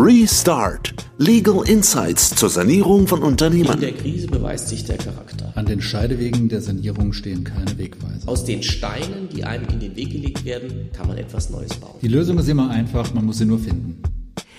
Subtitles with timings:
[0.00, 0.94] Restart.
[1.16, 3.72] Legal Insights zur Sanierung von Unternehmen.
[3.72, 5.50] In der Krise beweist sich der Charakter.
[5.56, 8.28] An den Scheidewegen der Sanierung stehen keine Wegweiser.
[8.28, 11.98] Aus den Steinen, die einem in den Weg gelegt werden, kann man etwas Neues bauen.
[12.00, 14.00] Die Lösung ist immer einfach, man muss sie nur finden.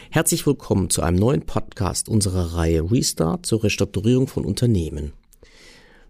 [0.10, 5.14] Herzlich willkommen zu einem neuen Podcast unserer Reihe Restart zur Restrukturierung von Unternehmen.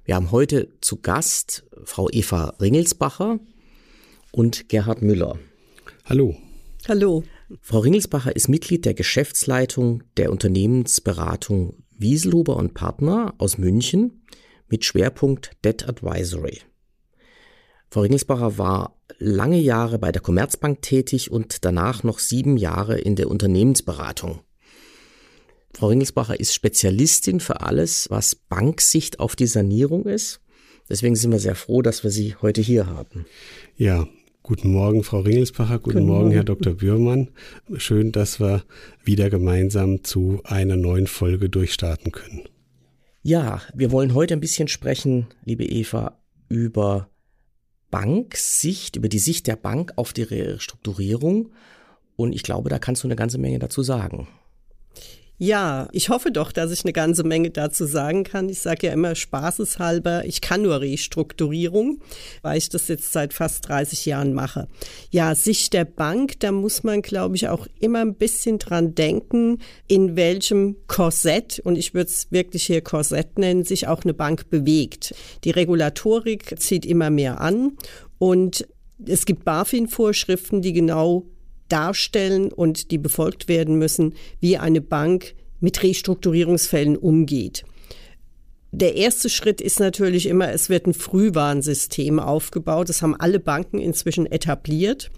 [0.06, 3.40] Wir haben heute zu Gast Frau Eva Ringelsbacher
[4.32, 5.38] und Gerhard Müller.
[6.06, 6.36] Hallo.
[6.88, 7.24] Hallo.
[7.62, 14.24] Frau Ringelsbacher ist Mitglied der Geschäftsleitung der Unternehmensberatung Wieselhuber und Partner aus München
[14.68, 16.62] mit Schwerpunkt Debt Advisory.
[17.90, 23.16] Frau Ringelsbacher war lange Jahre bei der Commerzbank tätig und danach noch sieben Jahre in
[23.16, 24.42] der Unternehmensberatung.
[25.74, 30.40] Frau Ringelsbacher ist Spezialistin für alles, was Banksicht auf die Sanierung ist.
[30.88, 33.26] Deswegen sind wir sehr froh, dass wir Sie heute hier haben.
[33.76, 34.08] Ja,
[34.50, 35.78] Guten Morgen, Frau Ringelsbacher.
[35.78, 36.74] Guten, Guten Morgen, Morgen, Herr Dr.
[36.74, 37.28] Bührmann.
[37.78, 38.64] Schön, dass wir
[39.04, 42.50] wieder gemeinsam zu einer neuen Folge durchstarten können.
[43.22, 47.12] Ja, wir wollen heute ein bisschen sprechen, liebe Eva, über
[47.92, 51.52] Banksicht, über die Sicht der Bank auf die Restrukturierung.
[52.16, 54.30] Und ich glaube, da kannst du eine ganze Menge dazu sagen.
[55.42, 58.50] Ja, ich hoffe doch, dass ich eine ganze Menge dazu sagen kann.
[58.50, 62.02] Ich sage ja immer spaßeshalber, ich kann nur Restrukturierung,
[62.42, 64.68] weil ich das jetzt seit fast 30 Jahren mache.
[65.12, 69.60] Ja, Sicht der Bank, da muss man, glaube ich, auch immer ein bisschen dran denken,
[69.88, 74.50] in welchem Korsett, und ich würde es wirklich hier Korsett nennen, sich auch eine Bank
[74.50, 75.16] bewegt.
[75.46, 77.78] Die Regulatorik zieht immer mehr an
[78.18, 78.68] und
[79.06, 81.26] es gibt BaFin-Vorschriften, die genau
[81.70, 87.64] darstellen und die befolgt werden müssen, wie eine Bank mit Restrukturierungsfällen umgeht.
[88.72, 92.90] Der erste Schritt ist natürlich immer, es wird ein Frühwarnsystem aufgebaut.
[92.90, 95.10] Das haben alle Banken inzwischen etabliert.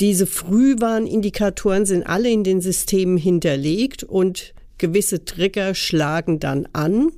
[0.00, 7.10] Diese Frühwarnindikatoren sind alle in den Systemen hinterlegt und gewisse Trigger schlagen dann an,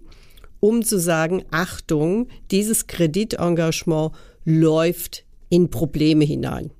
[0.61, 4.13] um zu sagen, Achtung, dieses Kreditengagement
[4.45, 6.71] läuft in Probleme hinein.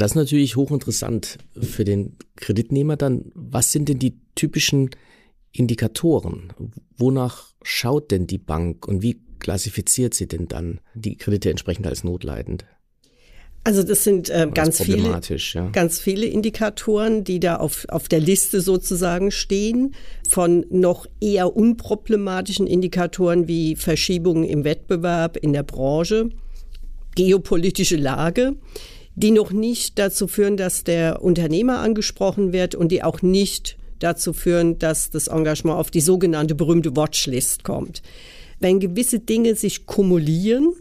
[0.00, 3.30] Das ist natürlich hochinteressant für den Kreditnehmer dann.
[3.34, 4.90] Was sind denn die typischen
[5.52, 6.52] Indikatoren?
[6.96, 12.02] Wonach schaut denn die Bank und wie klassifiziert sie denn dann die Kredite entsprechend als
[12.02, 12.64] notleidend?
[13.66, 15.70] Also das sind äh, ganz viele, ja.
[15.70, 19.94] ganz viele Indikatoren, die da auf, auf der Liste sozusagen stehen,
[20.28, 26.28] von noch eher unproblematischen Indikatoren wie Verschiebungen im Wettbewerb in der Branche,
[27.14, 28.56] geopolitische Lage,
[29.16, 34.32] die noch nicht dazu führen, dass der Unternehmer angesprochen wird und die auch nicht dazu
[34.32, 38.02] führen, dass das Engagement auf die sogenannte berühmte Watchlist kommt.
[38.60, 40.72] Wenn gewisse Dinge sich kumulieren,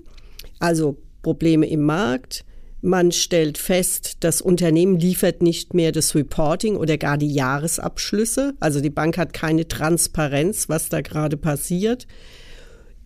[0.59, 2.43] also Probleme im Markt,
[2.81, 8.55] man stellt fest, das Unternehmen liefert nicht mehr das Reporting oder gar die Jahresabschlüsse.
[8.59, 12.07] Also die Bank hat keine Transparenz, was da gerade passiert.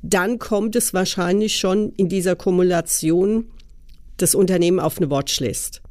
[0.02, 3.52] Dann kommt es wahrscheinlich schon in dieser Kumulation
[4.18, 5.82] das Unternehmen auf eine Watchlist.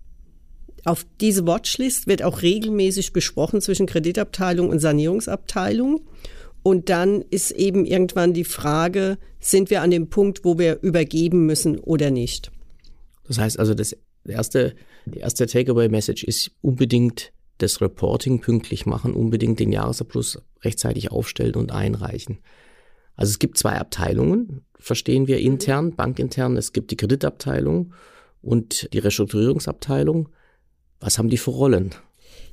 [0.84, 6.02] Auf diese Watchlist wird auch regelmäßig besprochen zwischen Kreditabteilung und Sanierungsabteilung.
[6.62, 11.46] Und dann ist eben irgendwann die Frage, sind wir an dem Punkt, wo wir übergeben
[11.46, 12.50] müssen oder nicht?
[13.26, 14.74] Das heißt also, das erste,
[15.06, 21.72] die erste Takeaway-Message ist unbedingt das Reporting pünktlich machen, unbedingt den Jahresabschluss rechtzeitig aufstellen und
[21.72, 22.38] einreichen.
[23.14, 26.56] Also es gibt zwei Abteilungen, verstehen wir intern, bankintern.
[26.56, 27.94] Es gibt die Kreditabteilung
[28.46, 30.28] und die Restrukturierungsabteilung.
[31.00, 31.94] Was haben die für Rollen?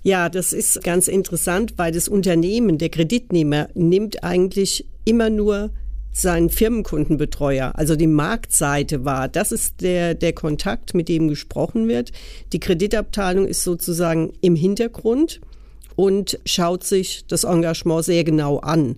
[0.01, 5.71] Ja, das ist ganz interessant, weil das Unternehmen, der Kreditnehmer, nimmt eigentlich immer nur
[6.11, 9.27] seinen Firmenkundenbetreuer, also die Marktseite wahr.
[9.27, 12.11] Das ist der, der Kontakt, mit dem gesprochen wird.
[12.51, 15.41] Die Kreditabteilung ist sozusagen im Hintergrund
[15.95, 18.97] und schaut sich das Engagement sehr genau an.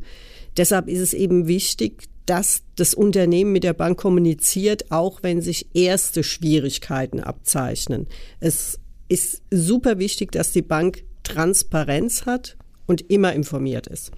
[0.58, 5.68] Deshalb ist es eben wichtig, dass das Unternehmen mit der Bank kommuniziert, auch wenn sich
[5.74, 8.08] erste Schwierigkeiten abzeichnen.
[8.40, 12.58] Es ist super wichtig, dass die Bank Transparenz hat
[12.88, 14.12] und immer informiert ist.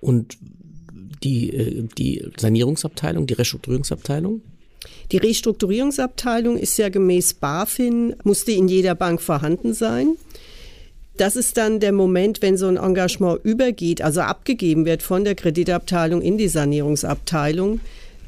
[0.00, 0.38] Und
[1.22, 4.42] die, äh, die Sanierungsabteilung, die Restrukturierungsabteilung?
[5.12, 10.16] Die Restrukturierungsabteilung ist ja gemäß BaFin, musste in jeder Bank vorhanden sein.
[11.16, 15.36] Das ist dann der Moment, wenn so ein Engagement übergeht, also abgegeben wird von der
[15.36, 17.80] Kreditabteilung in die Sanierungsabteilung.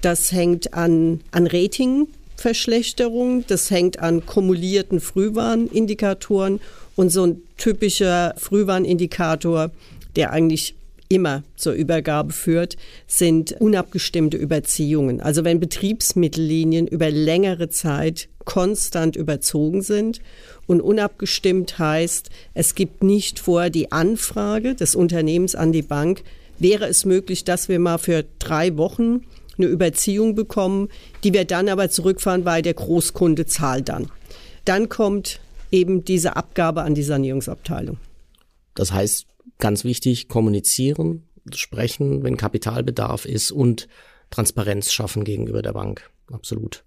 [0.02, 6.60] Das hängt an, an Ratingverschlechterung, das hängt an kumulierten Frühwarnindikatoren
[6.94, 9.72] und so ein typischer Frühwarnindikator,
[10.14, 10.76] der eigentlich
[11.08, 15.20] immer zur Übergabe führt, sind unabgestimmte Überziehungen.
[15.20, 20.22] Also wenn Betriebsmittellinien über längere Zeit konstant überzogen sind.
[20.66, 26.22] Und unabgestimmt heißt, es gibt nicht vor die Anfrage des Unternehmens an die Bank,
[26.58, 29.26] wäre es möglich, dass wir mal für drei Wochen
[29.58, 30.88] eine Überziehung bekommen,
[31.22, 34.10] die wir dann aber zurückfahren, weil der Großkunde zahlt dann.
[34.64, 35.40] Dann kommt
[35.70, 37.98] eben diese Abgabe an die Sanierungsabteilung.
[38.74, 39.26] Das heißt,
[39.58, 43.88] ganz wichtig, kommunizieren, sprechen, wenn Kapitalbedarf ist und
[44.30, 46.10] Transparenz schaffen gegenüber der Bank.
[46.32, 46.84] Absolut.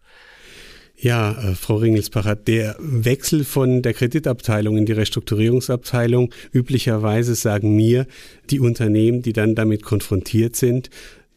[1.02, 8.06] Ja, äh, Frau Ringelsbacher, der Wechsel von der Kreditabteilung in die Restrukturierungsabteilung, üblicherweise sagen mir
[8.50, 10.90] die Unternehmen, die dann damit konfrontiert sind,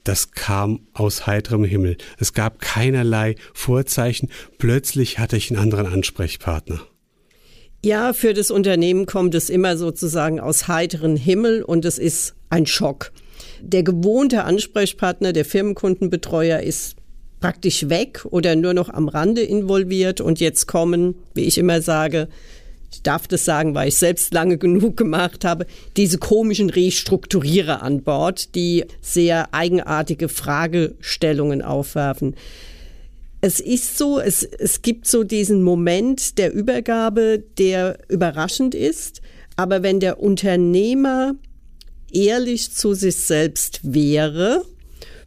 [0.03, 1.97] das kam aus heiterem Himmel.
[2.19, 4.31] Es gab keinerlei Vorzeichen.
[4.59, 6.81] Plötzlich hatte ich einen anderen Ansprechpartner.
[7.85, 12.67] Ja, für das Unternehmen kommt es immer sozusagen aus heiteren Himmel und es ist ein
[12.67, 13.13] Schock.
[13.61, 16.97] Der gewohnte Ansprechpartner, der Firmenkundenbetreuer ist
[17.43, 22.29] praktisch weg oder nur noch am Rande involviert und jetzt kommen, wie ich immer sage,
[22.93, 25.67] ich darf das sagen, weil ich selbst lange genug gemacht habe,
[25.97, 32.37] diese komischen Restrukturierer an Bord, die sehr eigenartige Fragestellungen aufwerfen.
[33.41, 39.21] Es ist so, es, es gibt so diesen Moment der Übergabe, der überraschend ist.
[39.57, 41.35] Aber wenn der Unternehmer
[42.13, 44.65] ehrlich zu sich selbst wäre,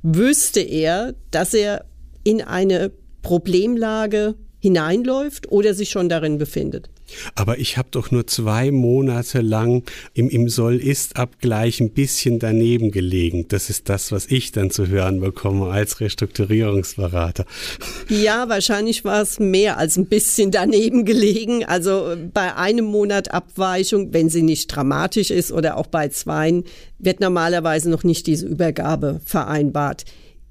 [0.02, 1.84] wüsste er, dass er
[2.26, 2.92] in eine
[3.22, 6.90] Problemlage hineinläuft oder sich schon darin befindet.
[7.36, 9.84] Aber ich habe doch nur zwei Monate lang
[10.16, 13.48] im, im Soll-Ist-Abgleich ein bisschen daneben gelegen.
[13.48, 17.46] Das ist das, was ich dann zu hören bekomme als Restrukturierungsberater.
[18.10, 21.64] Ja, wahrscheinlich war es mehr als ein bisschen daneben gelegen.
[21.64, 26.64] Also bei einem Monat Abweichung, wenn sie nicht dramatisch ist oder auch bei zweien,
[26.98, 30.06] wird normalerweise noch nicht diese Übergabe vereinbart.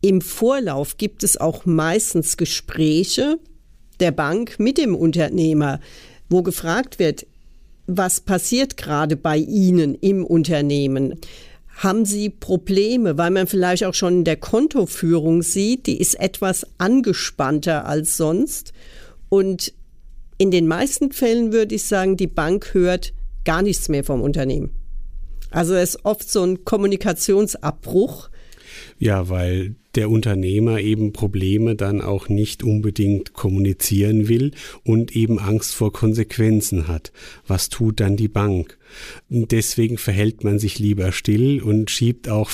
[0.04, 3.38] Im Vorlauf gibt es auch meistens Gespräche
[4.00, 5.80] der Bank mit dem Unternehmer
[6.28, 7.26] wo gefragt wird,
[7.86, 11.18] was passiert gerade bei Ihnen im Unternehmen?
[11.76, 16.66] Haben Sie Probleme, weil man vielleicht auch schon in der Kontoführung sieht, die ist etwas
[16.76, 18.74] angespannter als sonst.
[19.30, 19.72] Und
[20.36, 23.14] in den meisten Fällen würde ich sagen, die Bank hört
[23.46, 24.70] gar nichts mehr vom Unternehmen.
[25.50, 28.28] Also es ist oft so ein Kommunikationsabbruch.
[28.98, 34.52] Ja, weil der Unternehmer eben Probleme dann auch nicht unbedingt kommunizieren will
[34.82, 37.12] und eben Angst vor Konsequenzen hat.
[37.46, 38.78] Was tut dann die Bank?
[39.28, 42.50] Deswegen verhält man sich lieber still und schiebt auch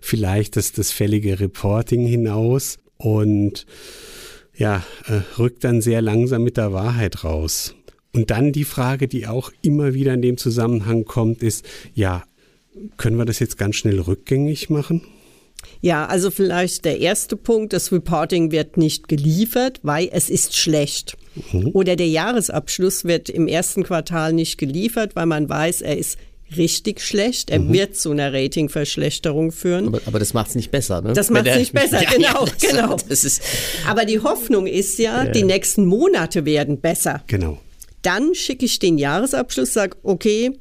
[0.00, 3.66] vielleicht das, das fällige Reporting hinaus und
[4.54, 7.74] ja, äh, rückt dann sehr langsam mit der Wahrheit raus.
[8.12, 11.64] Und dann die Frage, die auch immer wieder in dem Zusammenhang kommt, ist,
[11.94, 12.24] ja,
[12.96, 15.02] können wir das jetzt ganz schnell rückgängig machen?
[15.80, 21.16] Ja, also vielleicht der erste Punkt, das Reporting wird nicht geliefert, weil es ist schlecht.
[21.52, 21.70] Mhm.
[21.72, 26.18] Oder der Jahresabschluss wird im ersten Quartal nicht geliefert, weil man weiß, er ist
[26.56, 27.50] richtig schlecht.
[27.50, 27.72] Er mhm.
[27.72, 29.88] wird zu einer Ratingverschlechterung führen.
[29.88, 31.12] Aber, aber das macht es nicht besser, ne?
[31.14, 32.96] Das macht es nicht besser, ja, genau, ja, das, genau.
[33.08, 33.42] Das ist
[33.88, 37.22] aber die Hoffnung ist ja, ja, die nächsten Monate werden besser.
[37.26, 37.58] Genau.
[38.02, 40.52] Dann schicke ich den Jahresabschluss, sage, okay,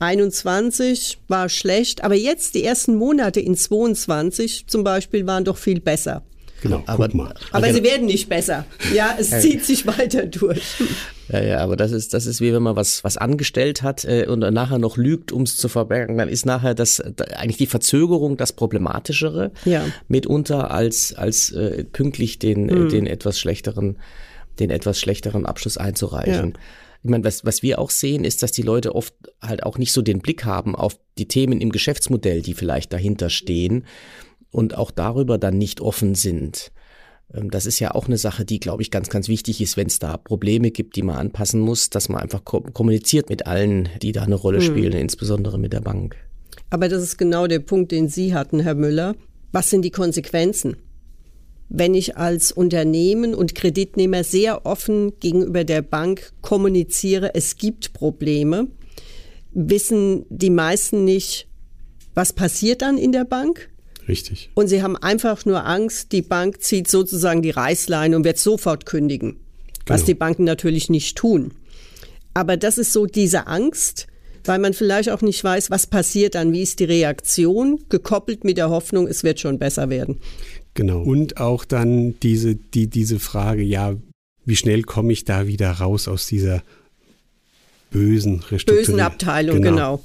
[0.00, 5.80] 21 war schlecht, aber jetzt die ersten Monate in 22 zum Beispiel waren doch viel
[5.80, 6.22] besser.
[6.62, 7.34] Genau, aber, mal.
[7.52, 7.74] aber okay.
[7.74, 8.66] sie werden nicht besser.
[8.94, 10.62] Ja, es zieht sich weiter durch.
[11.28, 14.26] Ja, ja, aber das ist, das ist wie wenn man was, was angestellt hat äh,
[14.26, 16.18] und dann nachher noch lügt, um es zu verbergen.
[16.18, 19.84] Dann ist nachher das eigentlich die Verzögerung das Problematischere ja.
[20.08, 22.88] mitunter als, als äh, pünktlich den, mhm.
[22.88, 23.96] den etwas schlechteren,
[24.58, 26.54] den etwas schlechteren Abschluss einzureichen.
[26.54, 26.60] Ja.
[27.02, 29.92] Ich meine, was, was wir auch sehen, ist, dass die Leute oft halt auch nicht
[29.92, 33.86] so den Blick haben auf die Themen im Geschäftsmodell, die vielleicht dahinter stehen
[34.50, 36.72] und auch darüber dann nicht offen sind.
[37.32, 39.86] Ähm, das ist ja auch eine Sache, die, glaube ich, ganz, ganz wichtig ist, wenn
[39.86, 44.12] es da Probleme gibt, die man anpassen muss, dass man einfach kommuniziert mit allen, die
[44.12, 44.66] da eine Rolle hm.
[44.66, 46.16] spielen, insbesondere mit der Bank.
[46.68, 49.14] Aber das ist genau der Punkt, den Sie hatten, Herr Müller.
[49.52, 50.76] Was sind die Konsequenzen?
[51.70, 58.66] Wenn ich als Unternehmen und Kreditnehmer sehr offen gegenüber der Bank kommuniziere, es gibt Probleme,
[59.52, 61.46] wissen die meisten nicht,
[62.12, 63.70] was passiert dann in der Bank.
[64.08, 64.50] Richtig.
[64.54, 68.84] Und sie haben einfach nur Angst, die Bank zieht sozusagen die Reißleine und wird sofort
[68.84, 69.40] kündigen, genau.
[69.86, 71.52] was die Banken natürlich nicht tun.
[72.34, 74.08] Aber das ist so diese Angst,
[74.44, 78.56] weil man vielleicht auch nicht weiß, was passiert dann, wie ist die Reaktion, gekoppelt mit
[78.56, 80.18] der Hoffnung, es wird schon besser werden.
[80.80, 81.02] Genau.
[81.02, 83.96] Und auch dann diese, die, diese Frage, ja,
[84.46, 86.62] wie schnell komme ich da wieder raus aus dieser
[87.90, 89.98] bösen Bösen Abteilung, genau.
[89.98, 90.04] genau.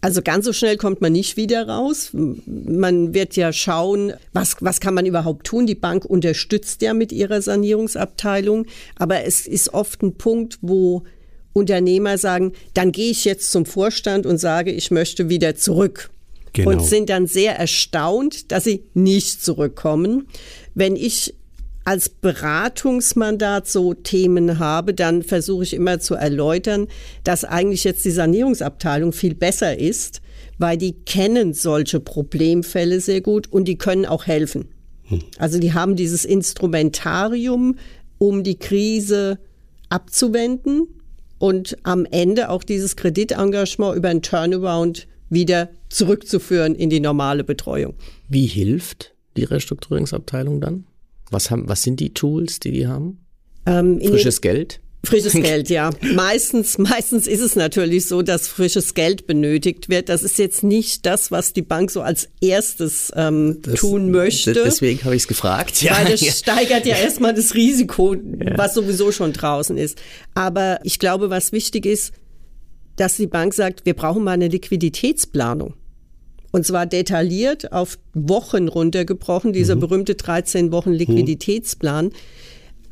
[0.00, 2.10] Also ganz so schnell kommt man nicht wieder raus.
[2.12, 5.68] Man wird ja schauen, was, was kann man überhaupt tun.
[5.68, 8.66] Die Bank unterstützt ja mit ihrer Sanierungsabteilung.
[8.96, 11.04] Aber es ist oft ein Punkt, wo
[11.52, 16.10] Unternehmer sagen, dann gehe ich jetzt zum Vorstand und sage, ich möchte wieder zurück.
[16.52, 16.70] Genau.
[16.70, 20.28] Und sind dann sehr erstaunt, dass sie nicht zurückkommen.
[20.74, 21.34] Wenn ich
[21.84, 26.86] als Beratungsmandat so Themen habe, dann versuche ich immer zu erläutern,
[27.24, 30.20] dass eigentlich jetzt die Sanierungsabteilung viel besser ist,
[30.58, 34.68] weil die kennen solche Problemfälle sehr gut und die können auch helfen.
[35.04, 35.20] Hm.
[35.38, 37.76] Also die haben dieses Instrumentarium,
[38.18, 39.38] um die Krise
[39.88, 40.86] abzuwenden
[41.38, 47.94] und am Ende auch dieses Kreditengagement über ein Turnaround wieder zurückzuführen in die normale Betreuung.
[48.28, 50.84] Wie hilft die Restrukturierungsabteilung dann?
[51.30, 53.24] Was, haben, was sind die Tools, die die haben?
[53.66, 54.80] Ähm, Frisches Geld?
[55.04, 55.90] Frisches Geld, ja.
[56.14, 60.08] Meistens, meistens ist es natürlich so, dass frisches Geld benötigt wird.
[60.08, 64.52] Das ist jetzt nicht das, was die Bank so als erstes ähm, das, tun möchte.
[64.52, 65.82] Deswegen habe ich es gefragt.
[65.82, 65.96] Ja.
[65.96, 68.56] Weil das steigert ja erstmal das Risiko, ja.
[68.56, 70.00] was sowieso schon draußen ist.
[70.34, 72.12] Aber ich glaube, was wichtig ist,
[72.96, 75.74] dass die Bank sagt, wir brauchen mal eine Liquiditätsplanung.
[76.50, 79.80] Und zwar detailliert auf Wochen runtergebrochen, dieser mhm.
[79.80, 82.10] berühmte 13 Wochen Liquiditätsplan.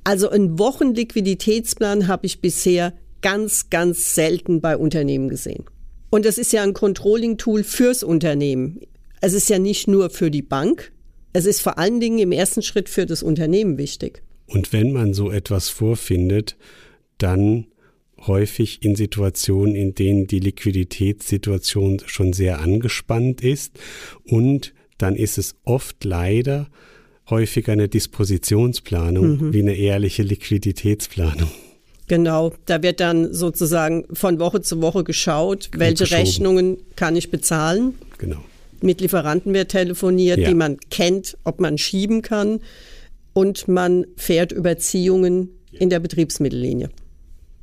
[0.03, 5.65] Also einen Wochenliquiditätsplan habe ich bisher ganz, ganz selten bei Unternehmen gesehen.
[6.09, 8.81] Und das ist ja ein Controlling-Tool fürs Unternehmen.
[9.21, 10.93] Es ist ja nicht nur für die Bank,
[11.33, 14.23] es ist vor allen Dingen im ersten Schritt für das Unternehmen wichtig.
[14.47, 16.57] Und wenn man so etwas vorfindet,
[17.19, 17.67] dann
[18.27, 23.79] häufig in Situationen, in denen die Liquiditätssituation schon sehr angespannt ist
[24.25, 26.69] und dann ist es oft leider
[27.31, 29.53] häufig eine Dispositionsplanung mhm.
[29.53, 31.51] wie eine ehrliche Liquiditätsplanung.
[32.09, 37.95] Genau, da wird dann sozusagen von Woche zu Woche geschaut, welche Rechnungen kann ich bezahlen.
[38.19, 38.43] Genau.
[38.83, 40.49] Mit Lieferanten wird telefoniert, ja.
[40.49, 42.61] die man kennt, ob man schieben kann.
[43.33, 46.91] Und man fährt Überziehungen in der Betriebsmittellinie.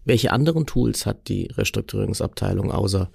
[0.07, 3.11] Welche anderen Tools hat die Restrukturierungsabteilung außer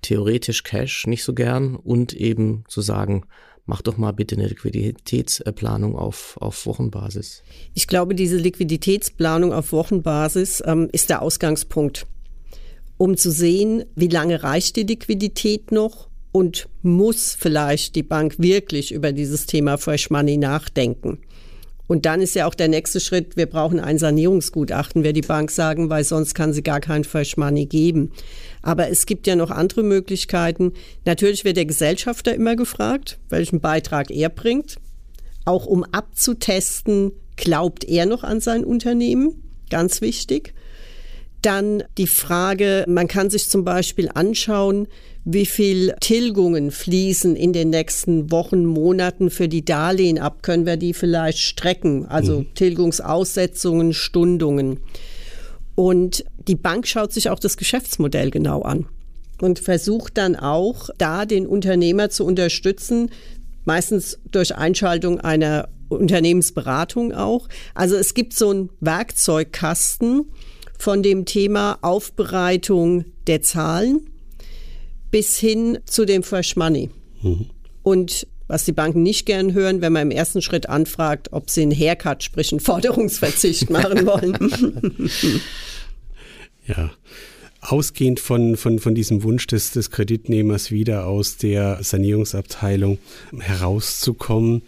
[0.00, 3.26] theoretisch Cash nicht so gern und eben zu sagen,
[3.66, 7.42] mach doch mal bitte eine Liquiditätsplanung auf, auf Wochenbasis?
[7.74, 12.06] Ich glaube, diese Liquiditätsplanung auf Wochenbasis ähm, ist der Ausgangspunkt,
[12.96, 18.92] um zu sehen, wie lange reicht die Liquidität noch und muss vielleicht die Bank wirklich
[18.92, 21.18] über dieses Thema Fresh Money nachdenken.
[21.86, 25.50] Und dann ist ja auch der nächste Schritt, wir brauchen ein Sanierungsgutachten, wird die Bank
[25.50, 28.12] sagen, weil sonst kann sie gar kein Fresh Money geben.
[28.62, 30.72] Aber es gibt ja noch andere Möglichkeiten.
[31.04, 34.76] Natürlich wird der Gesellschafter immer gefragt, welchen Beitrag er bringt,
[35.44, 40.54] auch um abzutesten, glaubt er noch an sein Unternehmen, ganz wichtig.
[41.44, 44.88] Dann die Frage, man kann sich zum Beispiel anschauen,
[45.26, 50.42] wie viel Tilgungen fließen in den nächsten Wochen, Monaten für die Darlehen ab?
[50.42, 52.06] Können wir die vielleicht strecken?
[52.06, 52.54] Also mhm.
[52.54, 54.80] Tilgungsaussetzungen, Stundungen.
[55.74, 58.86] Und die Bank schaut sich auch das Geschäftsmodell genau an
[59.38, 63.10] und versucht dann auch, da den Unternehmer zu unterstützen,
[63.66, 67.48] meistens durch Einschaltung einer Unternehmensberatung auch.
[67.74, 70.30] Also es gibt so einen Werkzeugkasten
[70.84, 74.06] von dem Thema Aufbereitung der Zahlen
[75.10, 76.90] bis hin zu dem Fresh Money.
[77.22, 77.46] Mhm.
[77.82, 81.62] Und was die Banken nicht gern hören, wenn man im ersten Schritt anfragt, ob sie
[81.62, 85.00] einen Haircut, sprich einen Forderungsverzicht machen wollen.
[86.66, 86.90] ja.
[87.62, 92.98] Ausgehend von, von, von diesem Wunsch des, des Kreditnehmers wieder aus der Sanierungsabteilung
[93.38, 94.60] herauszukommen,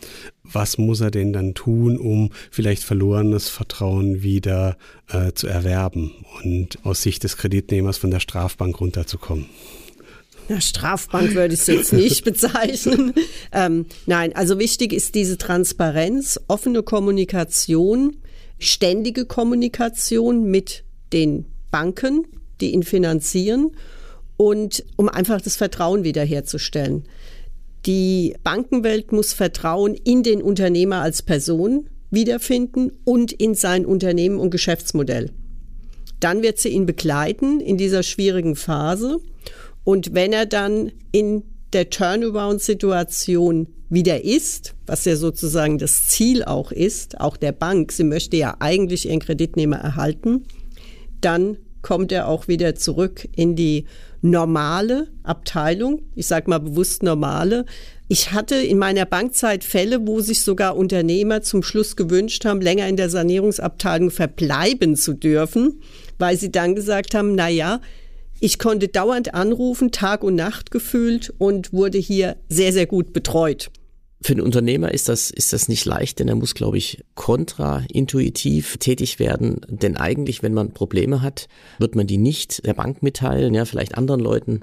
[0.52, 4.76] was muss er denn dann tun, um vielleicht verlorenes Vertrauen wieder
[5.08, 6.12] äh, zu erwerben
[6.42, 9.46] und aus Sicht des Kreditnehmers von der Strafbank runterzukommen?
[10.48, 13.14] Na, Strafbank würde ich es jetzt nicht bezeichnen.
[13.52, 18.18] Ähm, nein, also wichtig ist diese Transparenz, offene Kommunikation,
[18.58, 22.26] ständige Kommunikation mit den Banken,
[22.60, 23.72] die ihn finanzieren
[24.36, 27.04] und um einfach das Vertrauen wiederherzustellen.
[27.86, 34.50] Die Bankenwelt muss Vertrauen in den Unternehmer als Person wiederfinden und in sein Unternehmen und
[34.50, 35.30] Geschäftsmodell.
[36.18, 39.18] Dann wird sie ihn begleiten in dieser schwierigen Phase
[39.84, 46.72] und wenn er dann in der Turnaround-Situation wieder ist, was ja sozusagen das Ziel auch
[46.72, 50.44] ist, auch der Bank, sie möchte ja eigentlich ihren Kreditnehmer erhalten,
[51.20, 53.84] dann kommt er auch wieder zurück in die
[54.20, 56.02] normale Abteilung.
[56.16, 57.64] Ich sage mal bewusst normale.
[58.08, 62.88] Ich hatte in meiner Bankzeit Fälle, wo sich sogar Unternehmer zum Schluss gewünscht haben, länger
[62.88, 65.80] in der Sanierungsabteilung verbleiben zu dürfen,
[66.18, 67.80] weil sie dann gesagt haben, na ja,
[68.40, 73.70] Ich konnte dauernd anrufen, Tag und Nacht gefühlt und wurde hier sehr, sehr gut betreut.
[74.26, 78.76] Für einen Unternehmer ist das, ist das nicht leicht, denn er muss, glaube ich, kontraintuitiv
[78.78, 79.60] tätig werden.
[79.68, 81.46] Denn eigentlich, wenn man Probleme hat,
[81.78, 84.62] wird man die nicht der Bank mitteilen, ja, vielleicht anderen Leuten,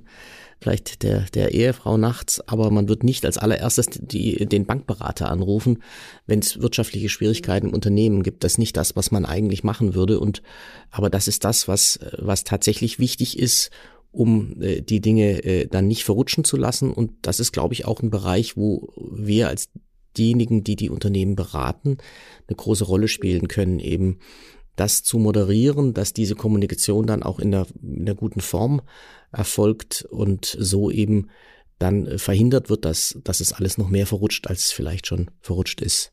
[0.59, 5.81] vielleicht der, der Ehefrau nachts, aber man wird nicht als allererstes die, den Bankberater anrufen,
[6.27, 8.43] wenn es wirtschaftliche Schwierigkeiten im Unternehmen gibt.
[8.43, 10.19] Das ist nicht das, was man eigentlich machen würde.
[10.19, 10.41] Und
[10.91, 13.71] aber das ist das, was, was tatsächlich wichtig ist,
[14.13, 16.93] um äh, die Dinge äh, dann nicht verrutschen zu lassen.
[16.93, 19.69] Und das ist, glaube ich, auch ein Bereich, wo wir als
[20.15, 21.97] diejenigen, die die Unternehmen beraten,
[22.47, 24.19] eine große Rolle spielen können, eben
[24.75, 28.81] das zu moderieren, dass diese Kommunikation dann auch in der, in der guten Form
[29.31, 31.29] erfolgt und so eben
[31.79, 35.81] dann verhindert wird, dass, dass es alles noch mehr verrutscht, als es vielleicht schon verrutscht
[35.81, 36.11] ist.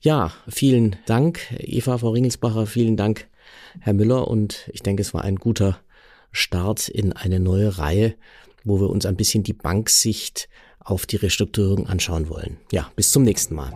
[0.00, 3.28] Ja, vielen Dank, Eva, Frau Ringelsbacher, vielen Dank,
[3.80, 5.80] Herr Müller, und ich denke, es war ein guter
[6.36, 8.14] Start in eine neue Reihe,
[8.64, 10.48] wo wir uns ein bisschen die Banksicht
[10.80, 12.58] auf die Restrukturierung anschauen wollen.
[12.70, 13.72] Ja, bis zum nächsten Mal.